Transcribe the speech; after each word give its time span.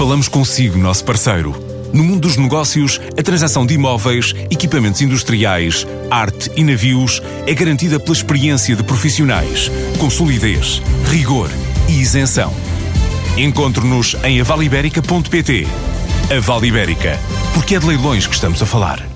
Falamos 0.00 0.28
consigo, 0.28 0.78
nosso 0.78 1.04
parceiro. 1.04 1.54
No 1.92 2.02
mundo 2.02 2.20
dos 2.20 2.38
negócios, 2.38 2.98
a 3.18 3.22
transação 3.22 3.66
de 3.66 3.74
imóveis, 3.74 4.34
equipamentos 4.50 5.02
industriais, 5.02 5.86
arte 6.10 6.50
e 6.56 6.64
navios 6.64 7.20
é 7.46 7.52
garantida 7.52 8.00
pela 8.00 8.14
experiência 8.14 8.74
de 8.74 8.82
profissionais, 8.82 9.70
com 9.98 10.08
solidez, 10.08 10.80
rigor 11.10 11.50
e 11.86 12.00
isenção. 12.00 12.50
Encontre-nos 13.36 14.16
em 14.24 14.40
avaliberica.pt. 14.40 15.68
A 16.34 16.40
Vale 16.40 16.68
Ibérica, 16.68 17.18
porque 17.52 17.74
é 17.74 17.78
de 17.78 17.86
leilões 17.86 18.26
que 18.26 18.34
estamos 18.34 18.62
a 18.62 18.64
falar. 18.64 19.06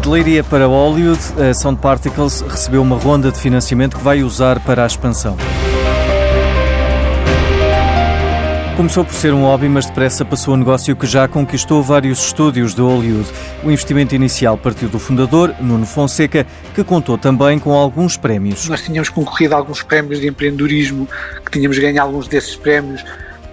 De 0.00 0.08
Leiria 0.08 0.44
para 0.44 0.68
Hollywood, 0.68 1.20
a 1.42 1.52
Sound 1.52 1.80
Particles 1.80 2.42
recebeu 2.42 2.80
uma 2.80 2.96
ronda 2.96 3.32
de 3.32 3.40
financiamento 3.40 3.96
que 3.96 4.04
vai 4.04 4.22
usar 4.22 4.60
para 4.60 4.84
a 4.84 4.86
expansão. 4.86 5.36
Começou 8.76 9.06
por 9.06 9.14
ser 9.14 9.32
um 9.32 9.44
hobby, 9.44 9.70
mas 9.70 9.86
depressa 9.86 10.22
passou 10.22 10.52
a 10.52 10.56
negócio 10.56 10.94
que 10.94 11.06
já 11.06 11.26
conquistou 11.26 11.82
vários 11.82 12.26
estúdios 12.26 12.74
de 12.74 12.82
Hollywood. 12.82 13.26
O 13.64 13.70
investimento 13.70 14.14
inicial 14.14 14.58
partiu 14.58 14.86
do 14.86 14.98
fundador, 14.98 15.54
Nuno 15.58 15.86
Fonseca, 15.86 16.46
que 16.74 16.84
contou 16.84 17.16
também 17.16 17.58
com 17.58 17.72
alguns 17.72 18.18
prémios. 18.18 18.68
Nós 18.68 18.82
tínhamos 18.82 19.08
concorrido 19.08 19.54
a 19.54 19.56
alguns 19.56 19.82
prémios 19.82 20.20
de 20.20 20.28
empreendedorismo, 20.28 21.08
que 21.42 21.52
tínhamos 21.52 21.78
ganho 21.78 22.02
alguns 22.02 22.28
desses 22.28 22.54
prémios, 22.54 23.02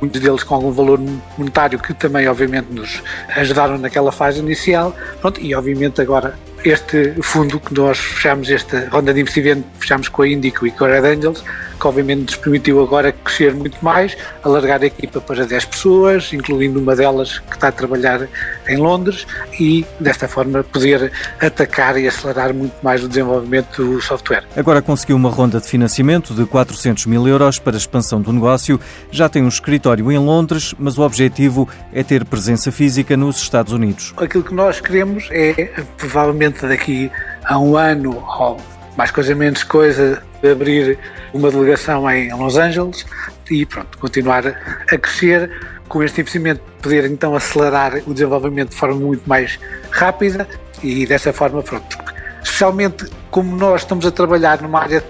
muitos 0.01 0.19
deles 0.19 0.43
com 0.43 0.55
algum 0.55 0.73
valor 0.73 0.99
monetário, 1.37 1.79
que 1.79 1.93
também, 1.93 2.27
obviamente, 2.27 2.67
nos 2.73 3.01
ajudaram 3.33 3.77
naquela 3.77 4.11
fase 4.11 4.39
inicial. 4.39 4.93
Pronto, 5.21 5.39
e, 5.39 5.55
obviamente, 5.55 6.01
agora 6.01 6.37
este 6.65 7.13
fundo 7.21 7.61
que 7.61 7.73
nós 7.73 7.97
fechamos, 7.97 8.49
esta 8.49 8.89
ronda 8.89 9.13
de 9.13 9.21
investimento, 9.21 9.63
fechamos 9.79 10.09
com 10.09 10.21
a 10.21 10.27
Indico 10.27 10.67
e 10.67 10.71
com 10.71 10.83
a 10.83 10.87
Red 10.89 11.15
Angels, 11.15 11.43
que 11.83 11.87
obviamente 11.89 12.21
nos 12.21 12.35
permitiu 12.37 12.81
agora 12.81 13.11
crescer 13.11 13.53
muito 13.53 13.77
mais, 13.83 14.15
alargar 14.41 14.81
a 14.81 14.85
equipa 14.85 15.19
para 15.19 15.45
10 15.45 15.65
pessoas, 15.65 16.31
incluindo 16.31 16.79
uma 16.79 16.95
delas 16.95 17.39
que 17.39 17.55
está 17.55 17.67
a 17.67 17.71
trabalhar 17.73 18.25
em 18.69 18.77
Londres, 18.77 19.27
e 19.59 19.85
desta 19.99 20.25
forma 20.29 20.63
poder 20.63 21.11
atacar 21.41 21.97
e 21.97 22.07
acelerar 22.07 22.53
muito 22.53 22.73
mais 22.81 23.03
o 23.03 23.09
desenvolvimento 23.09 23.83
do 23.83 24.01
software. 24.01 24.45
Agora 24.55 24.81
conseguiu 24.81 25.17
uma 25.17 25.29
ronda 25.29 25.59
de 25.59 25.67
financiamento 25.67 26.33
de 26.33 26.45
400 26.45 27.05
mil 27.05 27.27
euros 27.27 27.59
para 27.59 27.75
a 27.75 27.77
expansão 27.77 28.21
do 28.21 28.31
negócio, 28.31 28.79
já 29.11 29.27
tem 29.27 29.43
um 29.43 29.49
escritório 29.49 30.09
em 30.09 30.17
Londres, 30.17 30.73
mas 30.79 30.97
o 30.97 31.01
objetivo 31.01 31.67
é 31.91 32.01
ter 32.01 32.23
presença 32.23 32.71
física 32.71 33.17
nos 33.17 33.35
Estados 33.37 33.73
Unidos. 33.73 34.13
Aquilo 34.15 34.43
que 34.45 34.53
nós 34.53 34.79
queremos 34.79 35.27
é, 35.31 35.83
provavelmente 35.97 36.65
daqui 36.65 37.11
a 37.43 37.59
um 37.59 37.75
ano, 37.75 38.23
ou 38.39 38.57
mais 38.97 39.11
coisa 39.11 39.35
menos 39.35 39.63
coisa, 39.63 40.21
abrir 40.43 40.97
uma 41.33 41.49
delegação 41.49 42.09
em 42.09 42.33
Los 42.33 42.57
Angeles 42.57 43.05
e 43.49 43.65
pronto, 43.65 43.97
continuar 43.97 44.45
a 44.47 44.97
crescer. 44.97 45.49
Com 45.87 46.01
este 46.01 46.21
investimento, 46.21 46.61
poder 46.81 47.05
então 47.05 47.35
acelerar 47.35 48.01
o 48.07 48.13
desenvolvimento 48.13 48.69
de 48.69 48.75
forma 48.75 48.95
muito 48.95 49.27
mais 49.29 49.59
rápida 49.91 50.47
e 50.81 51.05
dessa 51.05 51.31
forma, 51.31 51.61
pronto, 51.61 51.97
especialmente 52.41 53.05
como 53.29 53.55
nós 53.55 53.81
estamos 53.81 54.05
a 54.05 54.11
trabalhar 54.11 54.61
numa 54.61 54.79
área 54.79 55.03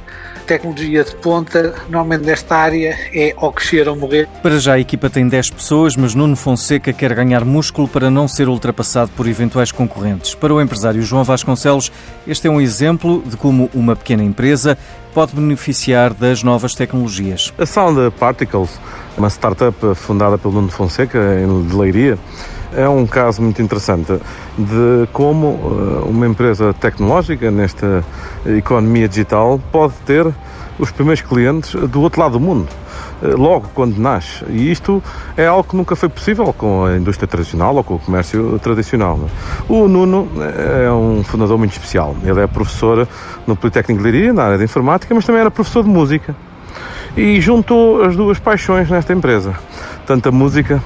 tecnologia 0.43 1.03
de 1.03 1.15
ponta, 1.15 1.73
normalmente 1.89 2.25
nesta 2.25 2.55
área, 2.55 2.97
é 3.13 3.33
ou 3.37 3.51
crescer 3.51 3.87
ou 3.87 3.95
morrer. 3.95 4.27
Para 4.41 4.59
já 4.59 4.73
a 4.73 4.79
equipa 4.79 5.09
tem 5.09 5.27
10 5.27 5.51
pessoas, 5.51 5.95
mas 5.95 6.13
Nuno 6.13 6.35
Fonseca 6.35 6.93
quer 6.93 7.13
ganhar 7.13 7.43
músculo 7.43 7.87
para 7.87 8.09
não 8.09 8.27
ser 8.27 8.47
ultrapassado 8.47 9.11
por 9.15 9.27
eventuais 9.27 9.71
concorrentes. 9.71 10.35
Para 10.35 10.53
o 10.53 10.61
empresário 10.61 11.01
João 11.01 11.23
Vasconcelos, 11.23 11.91
este 12.27 12.47
é 12.47 12.49
um 12.49 12.61
exemplo 12.61 13.23
de 13.25 13.37
como 13.37 13.69
uma 13.73 13.95
pequena 13.95 14.23
empresa 14.23 14.77
pode 15.13 15.35
beneficiar 15.35 16.13
das 16.13 16.41
novas 16.43 16.73
tecnologias. 16.73 17.53
A 17.57 17.65
Sound 17.65 18.11
Particles, 18.19 18.79
uma 19.17 19.29
startup 19.29 19.77
fundada 19.95 20.37
pelo 20.37 20.55
Nuno 20.55 20.69
Fonseca, 20.69 21.19
em 21.39 21.77
Leiria, 21.77 22.17
é 22.75 22.87
um 22.87 23.05
caso 23.05 23.41
muito 23.41 23.61
interessante 23.61 24.19
de 24.57 25.07
como 25.11 26.01
eh, 26.05 26.09
uma 26.09 26.27
empresa 26.27 26.73
tecnológica 26.73 27.49
nesta 27.51 28.03
economia 28.45 29.07
digital 29.07 29.59
pode 29.71 29.93
ter 30.05 30.33
os 30.79 30.91
primeiros 30.91 31.21
clientes 31.21 31.73
do 31.73 32.01
outro 32.01 32.19
lado 32.19 32.33
do 32.33 32.39
mundo 32.39 32.67
eh, 33.21 33.27
logo 33.27 33.69
quando 33.73 33.97
nasce. 33.97 34.43
E 34.49 34.71
isto 34.71 35.01
é 35.37 35.45
algo 35.45 35.63
que 35.63 35.75
nunca 35.75 35.95
foi 35.95 36.09
possível 36.09 36.51
com 36.53 36.85
a 36.85 36.97
indústria 36.97 37.27
tradicional 37.27 37.75
ou 37.75 37.83
com 37.83 37.95
o 37.95 37.99
comércio 37.99 38.59
tradicional. 38.59 39.19
O 39.69 39.87
Nuno 39.87 40.27
eh, 40.39 40.85
é 40.85 40.91
um 40.91 41.23
fundador 41.23 41.57
muito 41.57 41.71
especial. 41.71 42.15
Ele 42.23 42.41
é 42.41 42.47
professor 42.47 43.07
no 43.45 43.55
Politécnico 43.55 44.03
de 44.03 44.11
Liria, 44.11 44.33
na 44.33 44.43
área 44.43 44.57
de 44.57 44.63
informática, 44.63 45.13
mas 45.13 45.25
também 45.25 45.41
era 45.41 45.51
professor 45.51 45.83
de 45.83 45.89
música. 45.89 46.35
E 47.15 47.39
juntou 47.39 48.03
as 48.03 48.15
duas 48.15 48.39
paixões 48.39 48.89
nesta 48.89 49.13
empresa, 49.13 49.53
tanto 50.07 50.29
a 50.29 50.31
música 50.31 50.81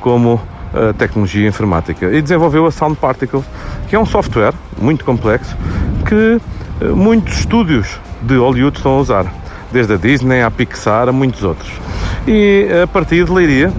como 0.00 0.40
a 0.74 0.92
tecnologia 0.92 1.48
informática 1.48 2.06
e 2.06 2.20
desenvolveu 2.20 2.66
a 2.66 2.70
Sound 2.70 2.96
Particles, 2.96 3.44
que 3.88 3.96
é 3.96 3.98
um 3.98 4.06
software 4.06 4.54
muito 4.80 5.04
complexo 5.04 5.56
que 6.06 6.40
eh, 6.80 6.88
muitos 6.88 7.40
estúdios 7.40 8.00
de 8.22 8.36
Hollywood 8.36 8.76
estão 8.76 8.92
a 8.92 9.00
usar, 9.00 9.32
desde 9.72 9.94
a 9.94 9.96
Disney 9.96 10.42
à 10.42 10.50
Pixar 10.50 11.08
a 11.08 11.12
muitos 11.12 11.42
outros. 11.42 11.70
E 12.26 12.66
a 12.82 12.86
partir 12.86 13.24
de 13.24 13.32
Leiria, 13.32 13.72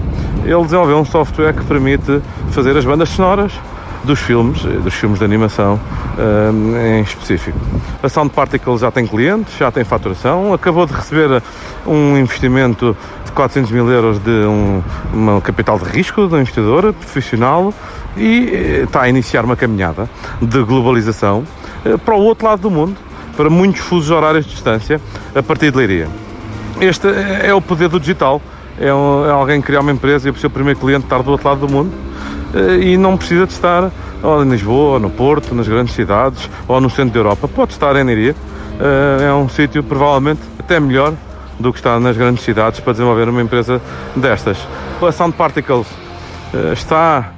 ele 0.44 0.62
desenvolveu 0.62 0.98
um 0.98 1.04
software 1.04 1.52
que 1.52 1.64
permite 1.64 2.20
fazer 2.50 2.76
as 2.76 2.84
bandas 2.84 3.08
sonoras 3.10 3.52
dos 4.04 4.18
filmes, 4.20 4.64
eh, 4.64 4.78
dos 4.78 4.94
filmes 4.94 5.18
de 5.18 5.24
animação 5.24 5.80
eh, 6.18 6.98
em 6.98 7.02
específico. 7.02 7.58
A 8.02 8.08
Sound 8.08 8.30
Particles 8.30 8.80
já 8.80 8.90
tem 8.90 9.06
clientes, 9.06 9.56
já 9.56 9.70
tem 9.70 9.84
faturação, 9.84 10.52
acabou 10.52 10.86
de 10.86 10.92
receber 10.92 11.42
um 11.86 12.16
investimento 12.16 12.96
de 13.24 13.32
400 13.32 13.70
mil 13.70 13.90
euros 13.90 14.18
de 14.18 14.30
um, 14.30 14.82
um 15.14 15.40
capital 15.40 15.78
de 15.78 15.84
risco 15.84 16.26
de 16.26 16.34
um 16.34 16.38
investidor 16.38 16.92
profissional 16.92 17.72
e 18.16 18.50
eh, 18.52 18.82
está 18.84 19.02
a 19.02 19.08
iniciar 19.08 19.44
uma 19.44 19.56
caminhada 19.56 20.08
de 20.40 20.62
globalização 20.62 21.44
para 22.04 22.14
o 22.14 22.20
outro 22.20 22.46
lado 22.46 22.62
do 22.62 22.70
mundo, 22.70 22.96
para 23.36 23.48
muitos 23.48 23.80
fusos 23.80 24.10
horários 24.10 24.44
de 24.44 24.52
distância, 24.52 25.00
a 25.34 25.42
partir 25.42 25.70
de 25.70 25.76
Leiria. 25.76 26.08
Este 26.80 27.08
é 27.42 27.52
o 27.54 27.60
poder 27.60 27.88
do 27.88 27.98
digital. 27.98 28.40
É, 28.80 28.94
um, 28.94 29.26
é 29.26 29.30
alguém 29.30 29.60
criar 29.60 29.80
uma 29.80 29.90
empresa 29.90 30.28
e 30.28 30.30
o 30.30 30.36
seu 30.36 30.48
primeiro 30.48 30.78
cliente 30.78 31.04
estar 31.04 31.20
do 31.22 31.30
outro 31.32 31.48
lado 31.48 31.66
do 31.66 31.72
mundo 31.72 31.90
eh, 31.90 32.07
e 32.80 32.96
não 32.96 33.16
precisa 33.16 33.46
de 33.46 33.52
estar 33.52 33.90
ou 34.22 34.42
em 34.42 34.48
Lisboa, 34.48 34.94
ou 34.94 35.00
no 35.00 35.10
Porto, 35.10 35.54
nas 35.54 35.68
grandes 35.68 35.94
cidades 35.94 36.48
ou 36.66 36.80
no 36.80 36.90
centro 36.90 37.12
da 37.12 37.20
Europa. 37.20 37.48
Pode 37.48 37.72
estar 37.72 37.94
em 37.96 38.04
Leiria. 38.04 38.34
Eh, 38.80 39.26
é 39.26 39.32
um 39.32 39.48
sítio 39.48 39.82
provavelmente 39.82 40.40
até 40.58 40.80
melhor 40.80 41.12
do 41.58 41.72
que 41.72 41.78
estar 41.78 41.98
nas 42.00 42.16
grandes 42.16 42.44
cidades 42.44 42.80
para 42.80 42.92
desenvolver 42.92 43.28
uma 43.28 43.42
empresa 43.42 43.80
destas. 44.14 44.58
A 45.00 45.12
Sound 45.12 45.36
Particles 45.36 45.86
eh, 46.54 46.72
está 46.72 47.32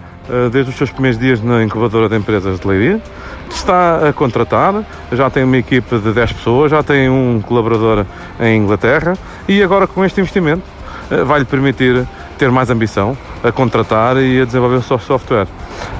desde 0.52 0.70
os 0.70 0.76
seus 0.76 0.90
primeiros 0.90 1.18
dias 1.18 1.42
na 1.42 1.60
incubadora 1.64 2.08
de 2.08 2.16
empresas 2.16 2.60
de 2.60 2.66
Leiria. 2.66 3.02
Está 3.50 4.08
a 4.08 4.12
contratar, 4.12 4.84
já 5.10 5.28
tem 5.28 5.42
uma 5.42 5.56
equipe 5.56 5.98
de 5.98 6.12
10 6.12 6.34
pessoas, 6.34 6.70
já 6.70 6.84
tem 6.84 7.10
um 7.10 7.42
colaborador 7.44 8.06
em 8.38 8.58
Inglaterra 8.58 9.18
e 9.48 9.60
agora 9.60 9.88
com 9.88 10.04
este 10.04 10.20
investimento 10.20 10.62
vai-lhe 11.26 11.44
permitir 11.44 12.06
ter 12.38 12.48
mais 12.48 12.70
ambição 12.70 13.18
a 13.42 13.52
contratar 13.52 14.16
e 14.18 14.40
a 14.40 14.44
desenvolver 14.44 14.76
o 14.76 14.82
seu 14.82 14.98
software. 14.98 15.46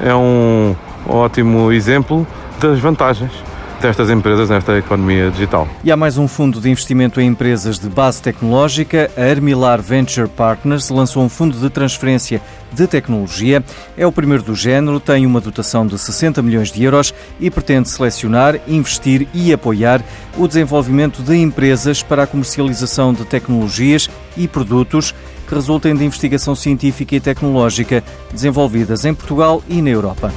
É 0.01 0.15
um 0.15 0.75
ótimo 1.07 1.73
exemplo 1.73 2.27
das 2.61 2.79
vantagens 2.79 3.33
destas 3.81 4.11
empresas 4.11 4.51
nesta 4.51 4.77
economia 4.77 5.31
digital. 5.31 5.67
E 5.83 5.91
há 5.91 5.97
mais 5.97 6.19
um 6.19 6.29
fundo 6.29 6.61
de 6.61 6.69
investimento 6.69 7.21
em 7.21 7.27
empresas 7.27 7.79
de 7.79 7.89
base 7.89 8.21
tecnológica. 8.21 9.11
A 9.17 9.23
Armilar 9.23 9.81
Venture 9.81 10.29
Partners 10.29 10.91
lançou 10.91 11.25
um 11.25 11.29
fundo 11.29 11.59
de 11.59 11.71
transferência 11.71 12.43
de 12.73 12.87
tecnologia. 12.87 13.65
É 13.97 14.07
o 14.07 14.13
primeiro 14.13 14.43
do 14.43 14.55
género, 14.55 15.01
tem 15.01 15.25
uma 15.25 15.41
dotação 15.41 15.87
de 15.87 15.99
60 15.99 16.43
milhões 16.43 16.71
de 16.71 16.85
euros 16.85 17.15
e 17.41 17.51
pretende 17.51 17.89
selecionar, 17.89 18.61
investir 18.69 19.27
e 19.33 19.53
apoiar 19.53 20.03
o 20.37 20.47
desenvolvimento 20.47 21.23
de 21.23 21.37
empresas 21.37 22.03
para 22.03 22.25
a 22.25 22.27
comercialização 22.27 23.15
de 23.15 23.25
tecnologias 23.25 24.11
e 24.37 24.47
produtos 24.47 25.15
que 25.51 25.55
resultem 25.57 25.97
de 25.97 26.05
investigação 26.05 26.55
científica 26.55 27.17
e 27.17 27.21
tecnológica 27.21 28.05
desenvolvidas 28.33 29.05
em 29.05 29.13
Portugal 29.13 29.61
e 29.69 29.83
na 29.83 29.91
Europa. 29.91 30.33